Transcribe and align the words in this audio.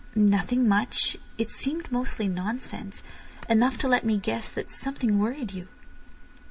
"Nothing 0.15 0.67
much. 0.67 1.15
It 1.37 1.51
seemed 1.51 1.91
mostly 1.91 2.27
nonsense. 2.27 3.03
Enough 3.47 3.77
to 3.77 3.87
let 3.87 4.03
me 4.03 4.17
guess 4.17 4.49
that 4.49 4.71
something 4.71 5.19
worried 5.19 5.53
you." 5.53 5.67